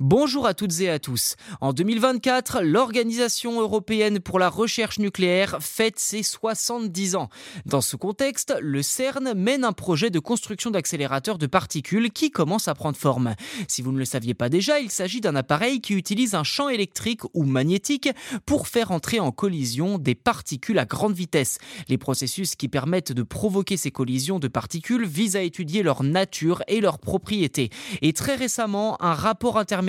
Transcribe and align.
Bonjour 0.00 0.46
à 0.46 0.54
toutes 0.54 0.78
et 0.78 0.88
à 0.88 1.00
tous. 1.00 1.34
En 1.60 1.72
2024, 1.72 2.60
l'Organisation 2.62 3.60
européenne 3.60 4.20
pour 4.20 4.38
la 4.38 4.48
recherche 4.48 5.00
nucléaire 5.00 5.56
fête 5.60 5.98
ses 5.98 6.22
70 6.22 7.16
ans. 7.16 7.28
Dans 7.66 7.80
ce 7.80 7.96
contexte, 7.96 8.54
le 8.60 8.80
CERN 8.80 9.34
mène 9.34 9.64
un 9.64 9.72
projet 9.72 10.10
de 10.10 10.20
construction 10.20 10.70
d'accélérateurs 10.70 11.36
de 11.36 11.48
particules 11.48 12.12
qui 12.12 12.30
commence 12.30 12.68
à 12.68 12.76
prendre 12.76 12.96
forme. 12.96 13.34
Si 13.66 13.82
vous 13.82 13.90
ne 13.90 13.98
le 13.98 14.04
saviez 14.04 14.34
pas 14.34 14.48
déjà, 14.48 14.78
il 14.78 14.92
s'agit 14.92 15.20
d'un 15.20 15.34
appareil 15.34 15.80
qui 15.80 15.94
utilise 15.94 16.36
un 16.36 16.44
champ 16.44 16.68
électrique 16.68 17.22
ou 17.34 17.42
magnétique 17.42 18.08
pour 18.46 18.68
faire 18.68 18.92
entrer 18.92 19.18
en 19.18 19.32
collision 19.32 19.98
des 19.98 20.14
particules 20.14 20.78
à 20.78 20.84
grande 20.84 21.14
vitesse. 21.14 21.58
Les 21.88 21.98
processus 21.98 22.54
qui 22.54 22.68
permettent 22.68 23.10
de 23.10 23.24
provoquer 23.24 23.76
ces 23.76 23.90
collisions 23.90 24.38
de 24.38 24.46
particules 24.46 25.04
visent 25.04 25.34
à 25.34 25.42
étudier 25.42 25.82
leur 25.82 26.04
nature 26.04 26.62
et 26.68 26.80
leurs 26.80 27.00
propriétés. 27.00 27.70
Et 28.00 28.12
très 28.12 28.36
récemment, 28.36 28.96
un 29.02 29.14
rapport 29.14 29.58
intermédiaire 29.58 29.87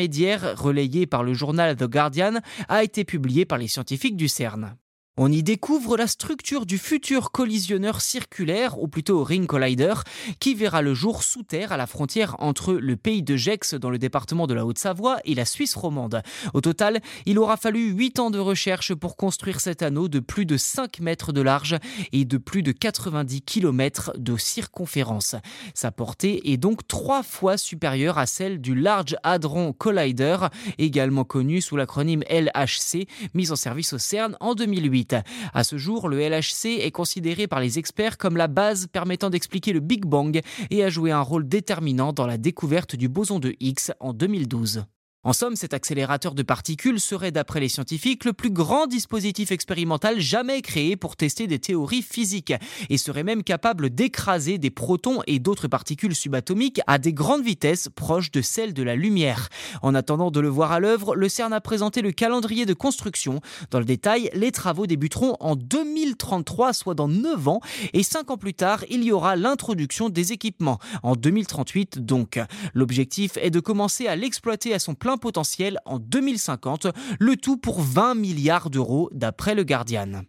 relayé 0.56 1.06
par 1.06 1.24
le 1.24 1.34
journal 1.34 1.76
The 1.76 1.86
Guardian, 1.86 2.40
a 2.68 2.84
été 2.84 3.04
publié 3.04 3.46
par 3.46 3.58
les 3.58 3.68
scientifiques 3.68 4.16
du 4.16 4.28
CERN. 4.28 4.76
On 5.22 5.30
y 5.30 5.44
découvre 5.44 5.98
la 5.98 6.08
structure 6.08 6.66
du 6.66 6.78
futur 6.78 7.32
collisionneur 7.32 8.00
circulaire, 8.00 8.82
ou 8.82 8.88
plutôt 8.88 9.22
Ring 9.22 9.48
Collider, 9.48 9.96
qui 10.40 10.56
verra 10.56 10.82
le 10.82 10.94
jour 10.94 11.24
sous 11.24 11.44
terre 11.44 11.74
à 11.74 11.78
la 11.78 11.88
frontière 11.88 12.38
entre 12.40 12.72
le 12.72 12.96
pays 12.96 13.22
de 13.22 13.36
Gex 13.36 13.74
dans 13.74 13.90
le 13.90 13.98
département 13.98 14.48
de 14.48 14.54
la 14.54 14.66
Haute-Savoie 14.66 15.18
et 15.26 15.36
la 15.36 15.44
Suisse 15.44 15.76
romande. 15.76 16.22
Au 16.54 16.62
total, 16.62 17.02
il 17.26 17.38
aura 17.38 17.58
fallu 17.58 17.92
8 17.92 18.20
ans 18.20 18.32
de 18.32 18.40
recherche 18.40 18.94
pour 18.96 19.18
construire 19.18 19.60
cet 19.60 19.82
anneau 19.82 20.08
de 20.08 20.22
plus 20.22 20.46
de 20.46 20.56
5 20.56 21.02
mètres 21.02 21.34
de 21.34 21.42
large 21.42 21.76
et 22.14 22.24
de 22.24 22.38
plus 22.38 22.64
de 22.64 22.72
90 22.72 23.42
km 23.42 24.14
de 24.18 24.38
circonférence. 24.38 25.36
Sa 25.74 25.92
portée 25.92 26.54
est 26.54 26.56
donc 26.56 26.88
trois 26.88 27.24
fois 27.24 27.58
supérieure 27.58 28.20
à 28.20 28.26
celle 28.26 28.62
du 28.62 28.74
Large 28.74 29.18
Hadron 29.24 29.74
Collider, 29.74 30.38
également 30.78 31.26
connu 31.26 31.60
sous 31.60 31.76
l'acronyme 31.76 32.24
LHC, 32.30 33.06
mis 33.34 33.52
en 33.52 33.58
service 33.58 33.92
au 33.92 33.98
CERN 33.98 34.38
en 34.40 34.56
2008. 34.56 35.09
À 35.54 35.64
ce 35.64 35.78
jour, 35.78 36.10
le 36.10 36.20
LHC 36.20 36.80
est 36.82 36.92
considéré 36.92 37.48
par 37.48 37.60
les 37.60 37.80
experts 37.80 38.18
comme 38.18 38.38
la 38.38 38.48
base 38.48 38.88
permettant 38.88 39.30
d'expliquer 39.30 39.74
le 39.74 39.80
Big 39.80 40.06
Bang 40.06 40.42
et 40.70 40.84
a 40.84 40.90
joué 40.90 41.12
un 41.12 41.22
rôle 41.22 41.48
déterminant 41.48 42.14
dans 42.14 42.28
la 42.28 42.38
découverte 42.38 42.96
du 42.96 43.10
boson 43.10 43.40
de 43.40 43.56
Higgs 43.60 43.92
en 44.00 44.14
2012. 44.14 44.86
En 45.26 45.34
somme, 45.34 45.58
cet 45.58 45.74
accélérateur 45.74 46.34
de 46.34 46.44
particules 46.44 47.02
serait, 47.02 47.34
d'après 47.34 47.60
les 47.60 47.68
scientifiques, 47.68 48.24
le 48.24 48.32
plus 48.32 48.52
grand 48.52 48.88
dispositif 48.88 49.52
expérimental 49.52 50.22
jamais 50.22 50.62
créé 50.62 50.96
pour 50.96 51.18
tester 51.18 51.46
des 51.46 51.60
théories 51.60 52.04
physiques, 52.04 52.54
et 52.90 52.98
serait 52.98 53.24
même 53.24 53.44
capable 53.44 53.90
d'écraser 53.90 54.58
des 54.58 54.70
protons 54.70 55.20
et 55.28 55.40
d'autres 55.40 55.68
particules 55.68 56.16
subatomiques 56.16 56.80
à 56.88 57.00
des 57.00 57.12
grandes 57.12 57.44
vitesses 57.44 57.90
proches 57.94 58.32
de 58.32 58.42
celles 58.42 58.74
de 58.74 58.82
la 58.82 58.96
lumière. 58.96 59.50
En 59.82 59.94
attendant 59.94 60.32
de 60.32 60.40
le 60.40 60.48
voir 60.48 60.72
à 60.72 60.80
l'œuvre, 60.80 61.18
le 61.18 61.28
CERN 61.28 61.52
a 61.52 61.60
présenté 61.60 62.02
le 62.02 62.14
calendrier 62.14 62.66
de 62.66 62.74
construction. 62.74 63.42
Dans 63.72 63.80
le 63.80 63.86
détail, 63.86 64.30
les 64.34 64.54
travaux 64.54 64.88
débuteront 64.88 65.36
en 65.42 65.58
2033, 65.58 66.72
soit 66.72 66.96
dans 66.96 67.10
9 67.10 67.46
ans, 67.50 67.60
et 67.92 68.04
5 68.04 68.32
ans 68.32 68.38
plus 68.38 68.54
tard, 68.54 68.86
il 68.90 69.04
y 69.04 69.12
aura 69.12 69.36
l'introduction 69.36 70.08
des 70.08 70.32
équipements, 70.32 70.80
en 71.04 71.18
2038 71.18 72.06
donc. 72.06 72.40
L'objectif 72.74 73.36
est 73.36 73.52
de 73.52 73.60
commencer 73.60 74.08
à 74.08 74.16
l'exploiter 74.16 74.74
à 74.74 74.80
son 74.80 74.96
plein 74.96 75.09
potentiel 75.18 75.80
en 75.86 76.00
2050, 76.00 76.88
le 77.20 77.36
tout 77.36 77.58
pour 77.58 77.82
20 77.82 78.16
milliards 78.16 78.70
d'euros 78.70 79.10
d'après 79.14 79.56
le 79.56 79.64
Guardian. 79.64 80.24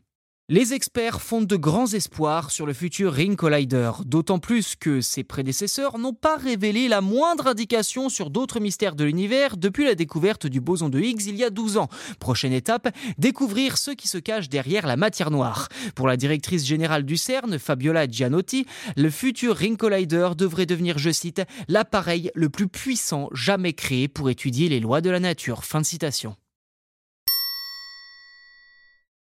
Les 0.52 0.74
experts 0.74 1.22
fondent 1.22 1.46
de 1.46 1.54
grands 1.54 1.86
espoirs 1.86 2.50
sur 2.50 2.66
le 2.66 2.72
futur 2.72 3.12
Ring 3.12 3.36
Collider, 3.36 3.92
d'autant 4.04 4.40
plus 4.40 4.74
que 4.74 5.00
ses 5.00 5.22
prédécesseurs 5.22 5.96
n'ont 5.96 6.12
pas 6.12 6.36
révélé 6.36 6.88
la 6.88 7.00
moindre 7.00 7.46
indication 7.46 8.08
sur 8.08 8.30
d'autres 8.30 8.58
mystères 8.58 8.96
de 8.96 9.04
l'univers 9.04 9.56
depuis 9.56 9.84
la 9.84 9.94
découverte 9.94 10.48
du 10.48 10.60
boson 10.60 10.88
de 10.88 10.98
Higgs 10.98 11.26
il 11.28 11.36
y 11.36 11.44
a 11.44 11.50
12 11.50 11.76
ans. 11.76 11.86
Prochaine 12.18 12.52
étape, 12.52 12.88
découvrir 13.16 13.78
ce 13.78 13.92
qui 13.92 14.08
se 14.08 14.18
cache 14.18 14.48
derrière 14.48 14.88
la 14.88 14.96
matière 14.96 15.30
noire. 15.30 15.68
Pour 15.94 16.08
la 16.08 16.16
directrice 16.16 16.66
générale 16.66 17.04
du 17.04 17.16
CERN, 17.16 17.56
Fabiola 17.56 18.08
Gianotti, 18.08 18.66
le 18.96 19.10
futur 19.10 19.54
Ring 19.54 19.76
Collider 19.76 20.30
devrait 20.36 20.66
devenir, 20.66 20.98
je 20.98 21.10
cite, 21.10 21.42
l'appareil 21.68 22.32
le 22.34 22.48
plus 22.48 22.66
puissant 22.66 23.28
jamais 23.30 23.72
créé 23.72 24.08
pour 24.08 24.28
étudier 24.30 24.68
les 24.68 24.80
lois 24.80 25.00
de 25.00 25.10
la 25.10 25.20
nature. 25.20 25.62
Fin 25.62 25.80
de 25.80 25.86
citation. 25.86 26.34